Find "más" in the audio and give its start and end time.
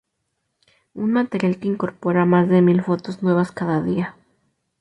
2.25-2.49